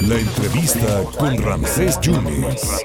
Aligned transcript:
La 0.00 0.18
entrevista 0.18 1.04
con 1.16 1.38
Ramsés 1.38 2.00
Yunes. 2.00 2.84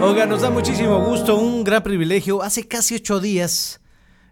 Oiga, 0.00 0.24
nos 0.24 0.40
da 0.40 0.48
muchísimo 0.48 1.04
gusto, 1.04 1.36
un 1.36 1.64
gran 1.64 1.82
privilegio. 1.82 2.42
Hace 2.42 2.66
casi 2.66 2.94
ocho 2.94 3.20
días 3.20 3.82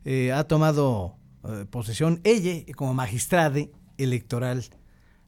eh, 0.07 0.33
ha 0.33 0.45
tomado 0.45 1.17
eh, 1.45 1.67
posesión 1.69 2.23
ella 2.25 2.65
como 2.75 2.95
magistrada 2.95 3.61
electoral 3.99 4.65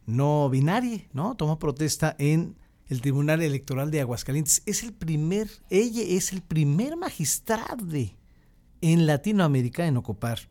no 0.06 0.48
binaria, 0.48 1.06
¿no? 1.12 1.36
Tomó 1.36 1.58
protesta 1.58 2.16
en 2.18 2.56
el 2.86 3.02
Tribunal 3.02 3.42
Electoral 3.42 3.90
de 3.90 4.00
Aguascalientes. 4.00 4.62
Es 4.64 4.82
el 4.82 4.94
primer, 4.94 5.50
ella 5.68 6.02
es 6.02 6.32
el 6.32 6.40
primer 6.40 6.96
magistrado 6.96 7.84
en 8.80 9.06
Latinoamérica 9.06 9.86
en 9.86 9.98
ocupar 9.98 10.48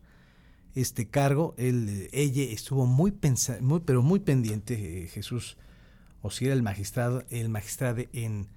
este 0.80 1.08
cargo. 1.08 1.54
El, 1.58 2.08
ella 2.12 2.42
estuvo 2.42 2.86
muy, 2.86 3.10
pensa, 3.10 3.58
muy 3.60 3.80
pero 3.80 4.02
muy 4.02 4.20
pendiente, 4.20 5.04
eh, 5.04 5.08
Jesús, 5.08 5.56
o 6.22 6.30
si 6.30 6.46
era 6.46 6.54
el 6.54 6.62
magistrado, 6.62 7.24
el 7.30 7.48
magistrado 7.48 8.02
en 8.12 8.48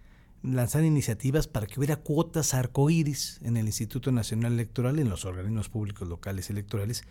lanzar 0.44 0.84
iniciativas 0.84 1.48
para 1.48 1.68
que 1.68 1.80
hubiera 1.80 1.98
cuotas 1.98 2.54
arcoíris 2.54 3.40
en 3.44 3.58
el 3.58 3.68
Instituto 3.68 4.12
Nacional 4.12 4.54
Electoral, 4.54 4.99
en 4.99 5.10
los 5.10 5.26
organismos 5.26 5.70
públicos 5.70 6.08
locales 6.08 6.49
electorales, 6.49 7.04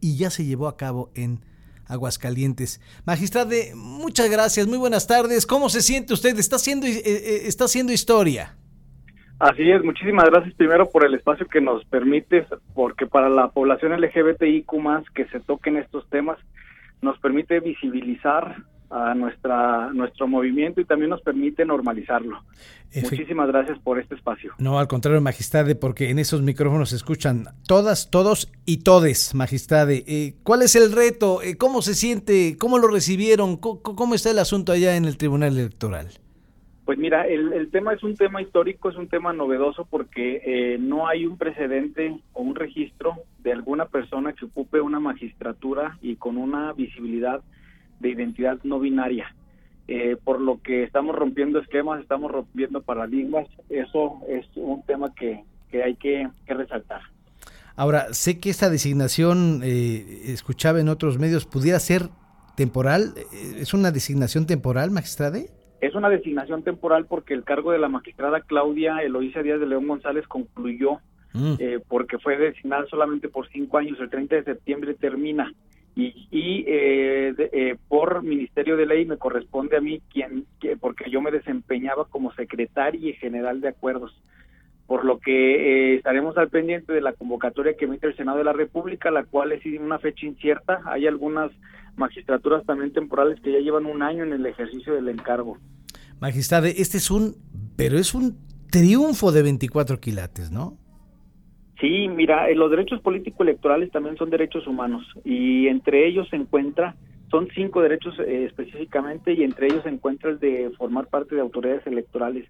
y 0.00 0.16
ya 0.16 0.30
se 0.30 0.44
llevó 0.44 0.68
a 0.68 0.76
cabo 0.76 1.10
en 1.14 1.40
Aguascalientes. 1.86 2.80
Magistrade, 3.04 3.74
muchas 3.74 4.30
gracias, 4.30 4.66
muy 4.66 4.78
buenas 4.78 5.06
tardes. 5.06 5.46
¿Cómo 5.46 5.70
se 5.70 5.82
siente 5.82 6.12
usted? 6.12 6.38
Está 6.38 6.56
haciendo, 6.56 6.86
eh, 6.86 7.02
eh, 7.04 7.42
está 7.46 7.64
haciendo 7.64 7.92
historia. 7.92 8.56
Así 9.38 9.70
es, 9.70 9.84
muchísimas 9.84 10.24
gracias 10.26 10.54
primero 10.54 10.90
por 10.90 11.04
el 11.04 11.14
espacio 11.14 11.46
que 11.46 11.60
nos 11.60 11.84
permites, 11.84 12.46
porque 12.74 13.06
para 13.06 13.28
la 13.28 13.48
población 13.48 13.92
LGBTIQ 14.00 14.66
que 15.14 15.26
se 15.26 15.40
toquen 15.40 15.76
estos 15.76 16.08
temas, 16.10 16.38
nos 17.02 17.18
permite 17.20 17.60
visibilizar 17.60 18.56
a 18.90 19.14
nuestra 19.14 19.92
nuestro 19.92 20.26
movimiento 20.26 20.80
y 20.80 20.84
también 20.84 21.10
nos 21.10 21.20
permite 21.20 21.64
normalizarlo. 21.64 22.42
Muchísimas 23.02 23.48
gracias 23.48 23.78
por 23.80 23.98
este 23.98 24.14
espacio. 24.14 24.54
No, 24.58 24.78
al 24.78 24.88
contrario, 24.88 25.20
magistrade, 25.20 25.74
porque 25.74 26.08
en 26.08 26.18
esos 26.18 26.40
micrófonos 26.40 26.90
se 26.90 26.96
escuchan 26.96 27.44
todas, 27.66 28.10
todos 28.10 28.50
y 28.64 28.78
todes, 28.78 29.34
magistrade. 29.34 30.04
Eh, 30.06 30.36
¿Cuál 30.42 30.62
es 30.62 30.74
el 30.74 30.92
reto? 30.92 31.42
Eh, 31.42 31.56
¿Cómo 31.56 31.82
se 31.82 31.94
siente? 31.94 32.56
¿Cómo 32.58 32.78
lo 32.78 32.88
recibieron? 32.88 33.58
¿Cómo, 33.58 34.14
está 34.14 34.30
el 34.30 34.38
asunto 34.38 34.72
allá 34.72 34.96
en 34.96 35.04
el 35.04 35.18
Tribunal 35.18 35.58
Electoral? 35.58 36.08
Pues 36.88 36.96
mira, 36.96 37.26
el, 37.26 37.68
tema 37.70 37.92
es 37.92 38.02
un 38.02 38.16
tema 38.16 38.40
histórico, 38.40 38.88
es 38.88 38.96
un 38.96 39.08
tema 39.08 39.34
novedoso 39.34 39.84
porque 39.84 40.40
eh, 40.42 40.78
no 40.80 41.06
hay 41.06 41.26
un 41.26 41.36
precedente 41.36 42.18
o 42.32 42.40
un 42.40 42.54
registro 42.54 43.12
de 43.40 43.52
alguna 43.52 43.84
persona 43.84 44.32
que 44.32 44.46
ocupe 44.46 44.80
una 44.80 44.98
magistratura 44.98 45.98
y 46.00 46.16
con 46.16 46.38
una 46.38 46.72
visibilidad 46.72 47.42
de 48.00 48.08
identidad 48.08 48.58
no 48.64 48.80
binaria. 48.80 49.34
Eh, 49.86 50.16
por 50.24 50.40
lo 50.40 50.62
que 50.62 50.82
estamos 50.82 51.14
rompiendo 51.14 51.58
esquemas, 51.58 52.00
estamos 52.00 52.30
rompiendo 52.30 52.80
paradigmas, 52.80 53.46
eso 53.68 54.22
es 54.26 54.46
un 54.56 54.82
tema 54.86 55.14
que, 55.14 55.44
hay 55.78 55.94
que, 55.96 56.26
resaltar. 56.46 57.02
Ahora, 57.76 58.14
sé 58.14 58.40
que 58.40 58.48
esta 58.48 58.70
designación, 58.70 59.60
eh, 59.62 60.32
escuchaba 60.32 60.80
en 60.80 60.88
otros 60.88 61.18
medios, 61.18 61.44
pudiera 61.44 61.80
ser 61.80 62.08
temporal. 62.56 63.12
¿Es 63.58 63.74
una 63.74 63.90
designación 63.90 64.46
temporal, 64.46 64.90
magistrade? 64.90 65.57
Es 65.80 65.94
una 65.94 66.08
designación 66.08 66.62
temporal 66.62 67.06
porque 67.06 67.34
el 67.34 67.44
cargo 67.44 67.72
de 67.72 67.78
la 67.78 67.88
magistrada 67.88 68.40
Claudia 68.40 68.98
Eloísa 68.98 69.42
Díaz 69.42 69.60
de 69.60 69.66
León 69.66 69.86
González 69.86 70.26
concluyó 70.26 70.98
mm. 71.34 71.54
eh, 71.58 71.80
porque 71.86 72.18
fue 72.18 72.36
designada 72.36 72.86
solamente 72.86 73.28
por 73.28 73.48
cinco 73.48 73.78
años, 73.78 73.98
el 74.00 74.10
30 74.10 74.36
de 74.36 74.44
septiembre 74.44 74.94
termina. 74.94 75.52
Y, 75.94 76.28
y 76.30 76.64
eh, 76.68 77.34
eh, 77.38 77.76
por 77.88 78.22
Ministerio 78.22 78.76
de 78.76 78.86
Ley 78.86 79.04
me 79.04 79.16
corresponde 79.16 79.76
a 79.76 79.80
mí 79.80 80.00
quien, 80.12 80.46
porque 80.80 81.10
yo 81.10 81.20
me 81.20 81.32
desempeñaba 81.32 82.04
como 82.04 82.32
secretaria 82.34 83.16
general 83.16 83.60
de 83.60 83.68
acuerdos 83.68 84.16
por 84.88 85.04
lo 85.04 85.18
que 85.18 85.96
estaremos 85.96 86.38
al 86.38 86.48
pendiente 86.48 86.94
de 86.94 87.02
la 87.02 87.12
convocatoria 87.12 87.76
que 87.76 87.84
emite 87.84 88.06
el 88.06 88.16
Senado 88.16 88.38
de 88.38 88.44
la 88.44 88.54
República, 88.54 89.10
la 89.10 89.22
cual 89.22 89.52
es 89.52 89.62
una 89.78 89.98
fecha 89.98 90.24
incierta. 90.24 90.80
Hay 90.86 91.06
algunas 91.06 91.52
magistraturas 91.96 92.64
también 92.64 92.94
temporales 92.94 93.38
que 93.42 93.52
ya 93.52 93.58
llevan 93.58 93.84
un 93.84 94.02
año 94.02 94.24
en 94.24 94.32
el 94.32 94.46
ejercicio 94.46 94.94
del 94.94 95.10
encargo. 95.10 95.58
Magistrade, 96.20 96.80
este 96.80 96.96
es 96.96 97.10
un, 97.10 97.34
pero 97.76 97.98
es 97.98 98.14
un 98.14 98.38
triunfo 98.70 99.30
de 99.30 99.42
24 99.42 100.00
quilates, 100.00 100.50
¿no? 100.50 100.78
Sí, 101.78 102.08
mira, 102.08 102.48
eh, 102.48 102.54
los 102.54 102.70
derechos 102.70 103.02
político-electorales 103.02 103.90
también 103.90 104.16
son 104.16 104.30
derechos 104.30 104.66
humanos 104.66 105.04
y 105.22 105.68
entre 105.68 106.08
ellos 106.08 106.26
se 106.30 106.36
encuentra, 106.36 106.96
son 107.30 107.46
cinco 107.54 107.82
derechos 107.82 108.18
eh, 108.20 108.46
específicamente 108.46 109.34
y 109.34 109.42
entre 109.42 109.66
ellos 109.66 109.82
se 109.82 109.90
encuentra 109.90 110.30
el 110.30 110.38
de 110.40 110.70
formar 110.78 111.08
parte 111.08 111.34
de 111.34 111.42
autoridades 111.42 111.86
electorales 111.86 112.48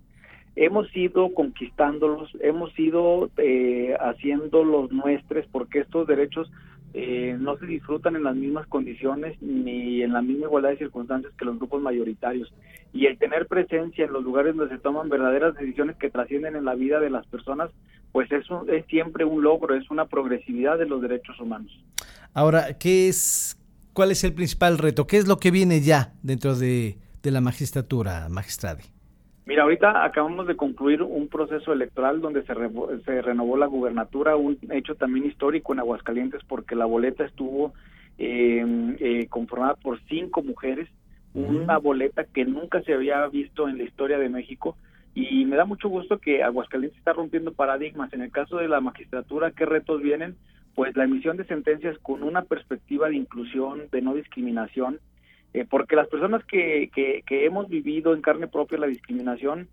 hemos 0.60 0.94
ido 0.96 1.32
conquistándolos, 1.34 2.30
hemos 2.40 2.76
ido 2.78 3.30
eh, 3.36 3.96
haciéndolos 4.00 4.90
nuestros 4.90 5.46
porque 5.52 5.80
estos 5.80 6.08
derechos 6.08 6.50
eh, 6.94 7.36
no 7.38 7.56
se 7.58 7.66
disfrutan 7.66 8.16
en 8.16 8.24
las 8.24 8.34
mismas 8.34 8.66
condiciones 8.66 9.40
ni 9.40 10.02
en 10.02 10.12
la 10.12 10.20
misma 10.20 10.46
igualdad 10.46 10.70
de 10.70 10.78
circunstancias 10.78 11.32
que 11.38 11.44
los 11.44 11.58
grupos 11.58 11.80
mayoritarios. 11.80 12.52
Y 12.92 13.06
el 13.06 13.18
tener 13.18 13.46
presencia 13.46 14.06
en 14.06 14.12
los 14.12 14.24
lugares 14.24 14.56
donde 14.56 14.74
se 14.74 14.82
toman 14.82 15.08
verdaderas 15.08 15.54
decisiones 15.54 15.96
que 15.96 16.10
trascienden 16.10 16.56
en 16.56 16.64
la 16.64 16.74
vida 16.74 16.98
de 16.98 17.10
las 17.10 17.24
personas, 17.28 17.70
pues 18.10 18.30
eso 18.32 18.66
es 18.66 18.84
siempre 18.86 19.24
un 19.24 19.42
logro, 19.42 19.76
es 19.76 19.88
una 19.90 20.06
progresividad 20.06 20.76
de 20.76 20.86
los 20.86 21.00
derechos 21.00 21.38
humanos. 21.38 21.70
Ahora, 22.34 22.78
¿qué 22.78 23.08
es, 23.08 23.56
cuál 23.92 24.10
es 24.10 24.24
el 24.24 24.32
principal 24.32 24.78
reto? 24.78 25.06
¿Qué 25.06 25.18
es 25.18 25.28
lo 25.28 25.38
que 25.38 25.52
viene 25.52 25.82
ya 25.82 26.14
dentro 26.24 26.56
de, 26.56 26.98
de 27.22 27.30
la 27.30 27.40
magistratura, 27.40 28.28
magistrade? 28.28 28.97
Mira, 29.48 29.62
ahorita 29.62 30.04
acabamos 30.04 30.46
de 30.46 30.56
concluir 30.56 31.02
un 31.02 31.26
proceso 31.28 31.72
electoral 31.72 32.20
donde 32.20 32.42
se, 32.42 32.52
se 33.06 33.22
renovó 33.22 33.56
la 33.56 33.64
gubernatura, 33.64 34.36
un 34.36 34.58
hecho 34.70 34.94
también 34.94 35.24
histórico 35.24 35.72
en 35.72 35.78
Aguascalientes 35.78 36.42
porque 36.46 36.74
la 36.74 36.84
boleta 36.84 37.24
estuvo 37.24 37.72
em, 38.18 38.94
eh, 39.00 39.26
conformada 39.30 39.74
por 39.76 39.98
cinco 40.02 40.42
mujeres, 40.42 40.86
una 41.32 41.78
boleta 41.78 42.24
que 42.24 42.44
nunca 42.44 42.82
se 42.82 42.92
había 42.92 43.26
visto 43.28 43.70
en 43.70 43.78
la 43.78 43.84
historia 43.84 44.18
de 44.18 44.28
México 44.28 44.76
y 45.14 45.46
me 45.46 45.56
da 45.56 45.64
mucho 45.64 45.88
gusto 45.88 46.18
que 46.18 46.42
Aguascalientes 46.42 46.98
está 46.98 47.14
rompiendo 47.14 47.54
paradigmas. 47.54 48.12
En 48.12 48.20
el 48.20 48.30
caso 48.30 48.58
de 48.58 48.68
la 48.68 48.82
magistratura, 48.82 49.52
¿qué 49.52 49.64
retos 49.64 50.02
vienen? 50.02 50.36
Pues 50.74 50.94
la 50.94 51.04
emisión 51.04 51.38
de 51.38 51.46
sentencias 51.46 51.96
con 52.00 52.22
una 52.22 52.42
perspectiva 52.42 53.08
de 53.08 53.16
inclusión, 53.16 53.88
de 53.92 54.02
no 54.02 54.14
discriminación, 54.14 54.98
eh, 55.60 55.66
porque 55.68 55.96
las 55.96 56.08
personas 56.08 56.44
que, 56.44 56.90
que, 56.94 57.22
que 57.26 57.46
hemos 57.46 57.68
vivido 57.68 58.14
en 58.14 58.22
carne 58.22 58.48
propia 58.48 58.78
la 58.78 58.86
discriminación 58.86 59.68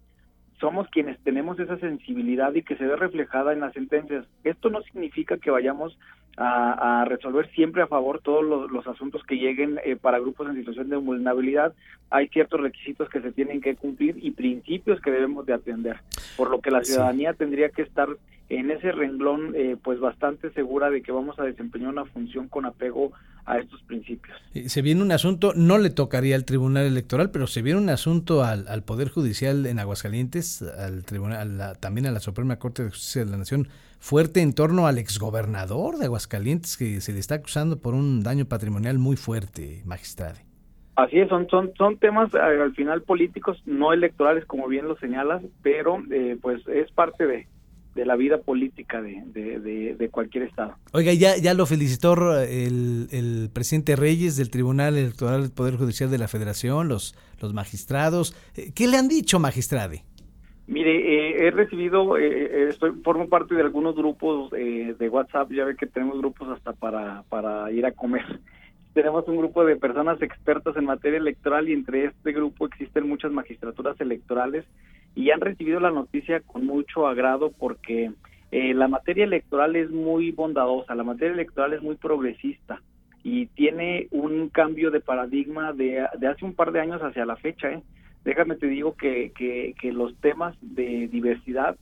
somos 0.59 0.87
quienes 0.89 1.19
tenemos 1.19 1.59
esa 1.59 1.77
sensibilidad 1.77 2.53
y 2.53 2.63
que 2.63 2.77
se 2.77 2.85
ve 2.85 2.95
reflejada 2.95 3.53
en 3.53 3.59
las 3.59 3.73
sentencias. 3.73 4.25
Esto 4.43 4.69
no 4.69 4.81
significa 4.83 5.37
que 5.37 5.51
vayamos 5.51 5.97
a, 6.37 7.05
resolver 7.07 7.49
siempre 7.51 7.81
a 7.81 7.87
favor 7.87 8.19
todos 8.19 8.43
los, 8.43 8.87
asuntos 8.87 9.23
que 9.23 9.37
lleguen 9.37 9.79
eh, 9.85 9.95
para 9.95 10.19
grupos 10.19 10.49
en 10.49 10.55
situación 10.55 10.89
de 10.89 10.97
vulnerabilidad. 10.97 11.73
Hay 12.09 12.27
ciertos 12.27 12.59
requisitos 12.59 13.09
que 13.09 13.21
se 13.21 13.31
tienen 13.31 13.61
que 13.61 13.75
cumplir 13.75 14.17
y 14.21 14.31
principios 14.31 14.99
que 15.01 15.11
debemos 15.11 15.45
de 15.45 15.53
atender, 15.53 15.97
por 16.35 16.49
lo 16.49 16.59
que 16.59 16.71
la 16.71 16.83
ciudadanía 16.83 17.33
tendría 17.33 17.69
que 17.69 17.83
estar 17.83 18.09
en 18.49 18.69
ese 18.69 18.91
renglón 18.91 19.53
eh, 19.55 19.75
pues 19.81 19.99
bastante 19.99 20.51
segura 20.51 20.89
de 20.89 21.01
que 21.01 21.11
vamos 21.11 21.39
a 21.39 21.43
desempeñar 21.43 21.89
una 21.89 22.05
función 22.05 22.47
con 22.47 22.65
apego 22.65 23.11
a 23.45 23.59
estos 23.59 23.81
principios. 23.83 24.37
Se 24.65 24.81
viene 24.81 25.01
un 25.01 25.11
asunto, 25.11 25.53
no 25.55 25.77
le 25.77 25.89
tocaría 25.89 26.35
al 26.35 26.45
Tribunal 26.45 26.85
Electoral, 26.85 27.31
pero 27.31 27.47
se 27.47 27.61
viene 27.61 27.79
un 27.79 27.89
asunto 27.89 28.43
al, 28.43 28.67
al 28.67 28.83
Poder 28.83 29.09
Judicial 29.09 29.65
en 29.65 29.79
Aguascalientes, 29.79 30.61
al 30.61 31.03
tribunal, 31.03 31.77
también 31.79 32.07
a 32.07 32.11
la 32.11 32.19
Suprema 32.19 32.57
Corte 32.57 32.83
de 32.83 32.89
Justicia 32.89 33.23
de 33.25 33.31
la 33.31 33.37
Nación, 33.37 33.67
fuerte 33.99 34.41
en 34.41 34.53
torno 34.53 34.87
al 34.87 34.97
exgobernador 34.97 35.97
de 35.97 36.05
Aguascalientes 36.05 36.77
que 36.77 37.01
se 37.01 37.13
le 37.13 37.19
está 37.19 37.35
acusando 37.35 37.79
por 37.79 37.93
un 37.93 38.23
daño 38.23 38.45
patrimonial 38.45 38.97
muy 38.97 39.15
fuerte, 39.15 39.81
magistrado. 39.85 40.37
Así 40.95 41.19
es, 41.19 41.27
son, 41.27 41.47
son, 41.49 41.73
son 41.77 41.97
temas 41.97 42.33
eh, 42.33 42.39
al 42.39 42.73
final 42.73 43.01
políticos, 43.01 43.61
no 43.65 43.91
electorales 43.91 44.45
como 44.45 44.67
bien 44.67 44.87
lo 44.87 44.97
señalas, 44.97 45.43
pero 45.61 46.01
eh, 46.09 46.37
pues 46.41 46.65
es 46.67 46.89
parte 46.91 47.27
de, 47.27 47.47
de 47.95 48.05
la 48.05 48.17
vida 48.17 48.39
política 48.39 49.01
de, 49.01 49.23
de, 49.97 50.09
cualquier 50.09 50.43
Estado. 50.43 50.75
Oiga, 50.91 51.13
ya, 51.13 51.37
ya 51.37 51.53
lo 51.53 51.65
felicitó 51.65 52.37
el, 52.41 53.07
el, 53.11 53.49
presidente 53.51 53.95
Reyes 53.95 54.35
del 54.35 54.51
Tribunal 54.51 54.97
Electoral 54.97 55.41
del 55.41 55.51
Poder 55.51 55.77
Judicial 55.77 56.11
de 56.11 56.17
la 56.17 56.27
Federación, 56.27 56.89
los, 56.89 57.15
los 57.41 57.53
magistrados. 57.53 58.35
Eh, 58.57 58.71
¿Qué 58.75 58.87
le 58.87 58.97
han 58.97 59.07
dicho, 59.07 59.39
magistrade? 59.39 60.03
Mire, 60.67 60.91
eh, 60.91 61.47
he 61.47 61.51
recibido, 61.51 62.17
eh, 62.17 62.69
estoy 62.69 62.91
formo 63.01 63.29
parte 63.29 63.55
de 63.55 63.61
algunos 63.61 63.95
grupos 63.95 64.51
de 64.51 65.09
WhatsApp, 65.09 65.51
ya 65.51 65.63
ve 65.63 65.75
que 65.77 65.87
tenemos 65.87 66.17
grupos 66.17 66.49
hasta 66.49 66.73
para, 66.73 67.23
para 67.29 67.71
ir 67.71 67.85
a 67.85 67.91
comer. 67.91 68.25
Tenemos 68.93 69.27
un 69.27 69.37
grupo 69.37 69.65
de 69.65 69.75
personas 69.75 70.21
expertas 70.21 70.75
en 70.77 70.85
materia 70.85 71.17
electoral 71.17 71.67
y 71.67 71.73
entre 71.73 72.05
este 72.05 72.31
grupo 72.31 72.65
existen 72.65 73.07
muchas 73.07 73.31
magistraturas 73.31 73.99
electorales 73.99 74.65
y 75.15 75.31
han 75.31 75.41
recibido 75.41 75.79
la 75.79 75.91
noticia 75.91 76.41
con 76.41 76.65
mucho 76.65 77.07
agrado 77.07 77.51
porque 77.51 78.11
eh, 78.51 78.73
la 78.73 78.87
materia 78.87 79.23
electoral 79.23 79.75
es 79.75 79.89
muy 79.89 80.31
bondadosa, 80.31 80.95
la 80.95 81.03
materia 81.03 81.33
electoral 81.33 81.73
es 81.73 81.81
muy 81.81 81.95
progresista 81.95 82.81
y 83.23 83.47
tiene 83.47 84.07
un 84.11 84.49
cambio 84.49 84.91
de 84.91 84.99
paradigma 84.99 85.73
de, 85.73 86.01
hace 86.01 86.45
un 86.45 86.53
par 86.53 86.71
de 86.71 86.81
años 86.81 87.01
hacia 87.01 87.25
la 87.25 87.37
fecha. 87.37 87.71
¿eh? 87.71 87.81
Déjame 88.23 88.55
te 88.55 88.67
digo 88.67 88.95
que, 88.95 89.31
que, 89.35 89.73
que 89.79 89.91
los 89.91 90.15
temas 90.17 90.55
de 90.61 91.07
diversidad 91.07 91.75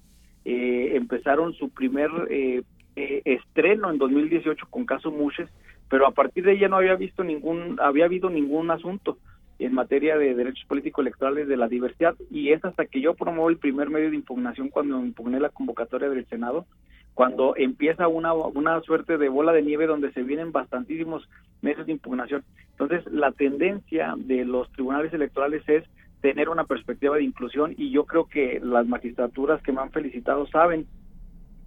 eh, 0.45 0.91
empezaron 0.95 1.53
su 1.53 1.69
primer 1.69 2.09
eh, 2.29 2.63
eh, 2.95 3.21
estreno 3.23 3.89
en 3.89 3.97
2018 3.97 4.67
con 4.69 4.85
caso 4.85 5.09
Mushes, 5.09 5.49
pero 5.89 6.05
a 6.05 6.11
partir 6.11 6.43
de 6.43 6.53
ella 6.53 6.67
no 6.67 6.77
había 6.77 6.95
visto 6.95 7.23
ningún, 7.23 7.79
había 7.81 8.05
habido 8.05 8.29
ningún 8.29 8.69
asunto 8.69 9.17
en 9.59 9.73
materia 9.73 10.17
de 10.17 10.33
derechos 10.33 10.65
políticos 10.67 11.03
electorales 11.03 11.47
de 11.47 11.57
la 11.57 11.67
diversidad 11.67 12.15
y 12.31 12.51
es 12.51 12.63
hasta 12.65 12.85
que 12.85 13.01
yo 13.01 13.13
promuevo 13.13 13.49
el 13.49 13.57
primer 13.57 13.89
medio 13.89 14.09
de 14.09 14.15
impugnación 14.15 14.69
cuando 14.69 14.99
impugné 14.99 15.39
la 15.39 15.49
convocatoria 15.49 16.09
del 16.09 16.25
Senado 16.27 16.65
cuando 17.13 17.55
empieza 17.55 18.07
una, 18.07 18.33
una 18.33 18.81
suerte 18.81 19.17
de 19.17 19.29
bola 19.29 19.51
de 19.53 19.61
nieve 19.61 19.85
donde 19.85 20.11
se 20.13 20.23
vienen 20.23 20.51
bastantísimos 20.51 21.27
meses 21.61 21.85
de 21.85 21.91
impugnación. 21.91 22.43
Entonces, 22.71 23.05
la 23.11 23.31
tendencia 23.31 24.15
de 24.17 24.45
los 24.45 24.71
tribunales 24.71 25.13
electorales 25.13 25.61
es 25.67 25.83
tener 26.21 26.49
una 26.49 26.63
perspectiva 26.63 27.15
de 27.15 27.23
inclusión 27.23 27.75
y 27.77 27.91
yo 27.91 28.05
creo 28.05 28.25
que 28.25 28.59
las 28.63 28.87
magistraturas 28.87 29.61
que 29.61 29.71
me 29.71 29.81
han 29.81 29.91
felicitado 29.91 30.47
saben 30.47 30.87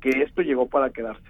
que 0.00 0.22
esto 0.22 0.42
llegó 0.42 0.68
para 0.68 0.90
quedarse. 0.90 1.22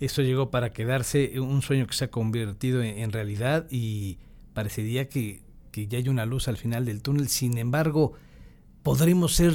Esto 0.00 0.22
llegó 0.22 0.50
para 0.50 0.70
quedarse, 0.70 1.38
un 1.40 1.60
sueño 1.60 1.86
que 1.86 1.94
se 1.94 2.04
ha 2.04 2.10
convertido 2.10 2.82
en, 2.82 3.10
realidad 3.10 3.66
y 3.68 4.18
parecería 4.54 5.08
que, 5.08 5.40
que 5.86 5.88
ya 5.88 5.98
hay 5.98 6.08
una 6.08 6.26
luz 6.26 6.48
al 6.48 6.56
final 6.56 6.84
del 6.84 7.02
túnel. 7.02 7.28
Sin 7.28 7.58
embargo, 7.58 8.14
podremos 8.82 9.34
ser 9.34 9.52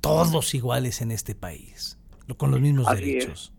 todos 0.00 0.54
iguales 0.54 1.02
en 1.02 1.10
este 1.10 1.34
país, 1.34 1.98
con 2.36 2.50
los 2.50 2.60
mismos 2.60 2.90
derechos. 2.94 3.52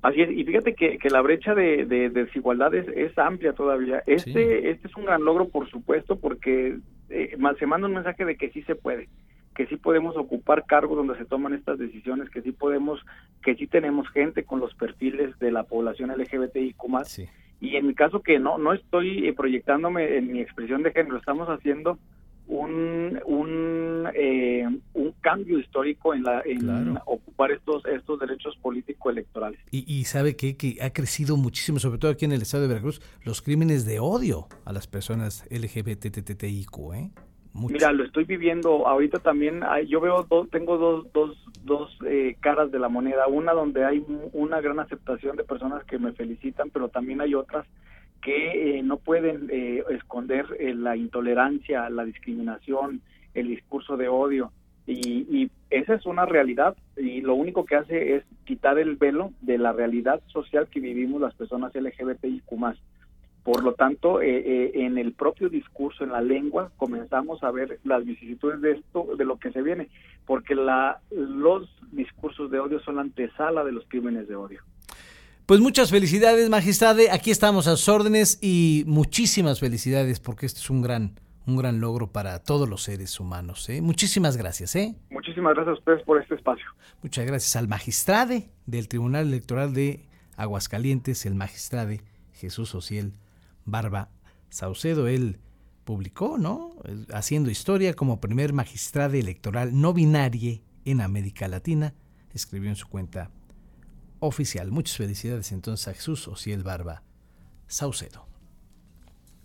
Así 0.00 0.22
es, 0.22 0.30
y 0.30 0.44
fíjate 0.44 0.74
que, 0.74 0.98
que 0.98 1.10
la 1.10 1.20
brecha 1.22 1.54
de, 1.54 1.84
de, 1.84 2.08
desigualdades 2.10 2.86
es 2.94 3.18
amplia 3.18 3.52
todavía. 3.52 4.02
Este, 4.06 4.70
este 4.70 4.86
es 4.86 4.96
un 4.96 5.06
gran 5.06 5.24
logro, 5.24 5.48
por 5.48 5.68
supuesto, 5.68 6.16
porque 6.16 6.78
eh, 7.08 7.36
se 7.58 7.66
manda 7.66 7.88
un 7.88 7.94
mensaje 7.94 8.24
de 8.24 8.36
que 8.36 8.50
sí 8.50 8.62
se 8.62 8.76
puede, 8.76 9.08
que 9.56 9.66
sí 9.66 9.76
podemos 9.76 10.16
ocupar 10.16 10.66
cargos 10.66 10.96
donde 10.96 11.18
se 11.18 11.24
toman 11.24 11.52
estas 11.52 11.80
decisiones, 11.80 12.30
que 12.30 12.42
sí 12.42 12.52
podemos, 12.52 13.00
que 13.42 13.56
sí 13.56 13.66
tenemos 13.66 14.08
gente 14.10 14.44
con 14.44 14.60
los 14.60 14.72
perfiles 14.74 15.36
de 15.40 15.50
la 15.50 15.64
población 15.64 16.12
LGBTIQ+. 16.16 17.04
Sí. 17.04 17.28
Y 17.60 17.76
en 17.76 17.86
mi 17.86 17.94
caso 17.94 18.22
que 18.22 18.38
no, 18.38 18.58
no 18.58 18.72
estoy 18.72 19.26
eh, 19.26 19.32
proyectándome 19.32 20.16
en 20.16 20.32
mi 20.32 20.40
expresión 20.40 20.82
de 20.82 20.92
género, 20.92 21.16
estamos 21.16 21.48
haciendo 21.48 21.98
un, 22.46 23.20
un, 23.26 24.08
eh, 24.14 24.66
un 24.94 25.12
cambio 25.20 25.58
histórico 25.58 26.14
en, 26.14 26.22
la, 26.22 26.42
en 26.44 26.98
ocupar 27.04 27.52
estos, 27.52 27.84
estos 27.84 28.18
derechos 28.18 28.56
político-electorales. 28.62 29.60
Y, 29.70 29.84
y 29.92 30.04
sabe 30.04 30.34
que, 30.34 30.56
que 30.56 30.78
ha 30.80 30.90
crecido 30.90 31.36
muchísimo, 31.36 31.78
sobre 31.78 31.98
todo 31.98 32.10
aquí 32.10 32.24
en 32.24 32.32
el 32.32 32.42
estado 32.42 32.62
de 32.62 32.68
Veracruz, 32.68 33.00
los 33.22 33.42
crímenes 33.42 33.84
de 33.84 34.00
odio 34.00 34.48
a 34.64 34.72
las 34.72 34.86
personas 34.86 35.44
LGBTTIQ, 35.50 36.94
¿eh? 36.94 37.10
Mira, 37.54 37.92
lo 37.92 38.04
estoy 38.04 38.24
viviendo 38.24 38.86
ahorita 38.86 39.18
también. 39.18 39.62
Yo 39.88 40.00
veo, 40.00 40.24
dos, 40.28 40.48
tengo 40.50 40.78
dos, 40.78 41.12
dos, 41.12 41.36
dos 41.64 41.98
eh, 42.06 42.36
caras 42.40 42.70
de 42.70 42.78
la 42.78 42.88
moneda. 42.88 43.26
Una 43.26 43.52
donde 43.52 43.84
hay 43.84 44.04
una 44.32 44.60
gran 44.60 44.78
aceptación 44.78 45.36
de 45.36 45.44
personas 45.44 45.84
que 45.84 45.98
me 45.98 46.12
felicitan, 46.12 46.70
pero 46.70 46.88
también 46.88 47.20
hay 47.20 47.34
otras 47.34 47.66
que 48.22 48.78
eh, 48.78 48.82
no 48.82 48.98
pueden 48.98 49.48
eh, 49.50 49.84
esconder 49.90 50.46
eh, 50.58 50.74
la 50.74 50.96
intolerancia, 50.96 51.88
la 51.90 52.04
discriminación, 52.04 53.00
el 53.34 53.48
discurso 53.48 53.96
de 53.96 54.08
odio. 54.08 54.52
Y, 54.86 55.50
esa 55.70 55.92
es 55.92 56.06
una 56.06 56.24
realidad 56.24 56.78
y 56.96 57.20
lo 57.20 57.34
único 57.34 57.66
que 57.66 57.76
hace 57.76 58.16
es 58.16 58.24
quitar 58.46 58.78
el 58.78 58.96
velo 58.96 59.32
de 59.42 59.58
la 59.58 59.70
realidad 59.70 60.22
social 60.28 60.66
que 60.68 60.80
vivimos 60.80 61.20
las 61.20 61.34
personas 61.34 61.74
LGBTIQ+. 61.74 62.50
Por 63.48 63.64
lo 63.64 63.72
tanto, 63.72 64.20
en 64.20 64.98
el 64.98 65.14
propio 65.14 65.48
discurso, 65.48 66.04
en 66.04 66.12
la 66.12 66.20
lengua, 66.20 66.70
comenzamos 66.76 67.42
a 67.42 67.50
ver 67.50 67.80
las 67.82 68.04
vicisitudes 68.04 68.60
de 68.60 68.72
esto, 68.72 69.08
de 69.16 69.24
lo 69.24 69.38
que 69.38 69.50
se 69.52 69.62
viene, 69.62 69.88
porque 70.26 70.54
la, 70.54 71.00
los 71.10 71.66
discursos 71.90 72.50
de 72.50 72.60
odio 72.60 72.78
son 72.80 72.96
la 72.96 73.00
antesala 73.00 73.64
de 73.64 73.72
los 73.72 73.86
crímenes 73.88 74.28
de 74.28 74.36
odio. 74.36 74.60
Pues 75.46 75.60
muchas 75.60 75.90
felicidades, 75.90 76.50
magistrade. 76.50 77.10
Aquí 77.10 77.30
estamos 77.30 77.66
a 77.68 77.76
sus 77.76 77.88
órdenes 77.88 78.38
y 78.42 78.84
muchísimas 78.86 79.60
felicidades 79.60 80.20
porque 80.20 80.44
esto 80.44 80.60
es 80.60 80.68
un 80.68 80.82
gran, 80.82 81.12
un 81.46 81.56
gran 81.56 81.80
logro 81.80 82.08
para 82.12 82.42
todos 82.42 82.68
los 82.68 82.82
seres 82.82 83.18
humanos. 83.18 83.66
¿eh? 83.70 83.80
Muchísimas 83.80 84.36
gracias. 84.36 84.76
¿eh? 84.76 84.94
Muchísimas 85.08 85.54
gracias 85.54 85.74
a 85.74 85.78
ustedes 85.78 86.02
por 86.02 86.20
este 86.20 86.34
espacio. 86.34 86.66
Muchas 87.02 87.24
gracias 87.24 87.56
al 87.56 87.66
magistrade 87.66 88.50
del 88.66 88.88
Tribunal 88.88 89.26
Electoral 89.26 89.72
de 89.72 90.04
Aguascalientes, 90.36 91.24
el 91.24 91.34
magistrade 91.34 92.02
Jesús 92.34 92.74
Ociel 92.74 93.14
Barba 93.70 94.10
Saucedo. 94.50 95.08
Él 95.08 95.40
publicó, 95.84 96.38
¿no? 96.38 96.76
Haciendo 97.12 97.50
historia 97.50 97.94
como 97.94 98.20
primer 98.20 98.52
magistrade 98.52 99.18
electoral 99.18 99.80
no 99.80 99.94
binario 99.94 100.60
en 100.84 101.00
América 101.00 101.48
Latina. 101.48 101.94
Escribió 102.34 102.68
en 102.70 102.76
su 102.76 102.88
cuenta 102.88 103.30
oficial. 104.20 104.70
Muchas 104.70 104.96
felicidades 104.96 105.52
entonces 105.52 105.88
a 105.88 105.94
Jesús 105.94 106.28
Ociel 106.28 106.62
Barba 106.62 107.02
Saucedo. 107.66 108.27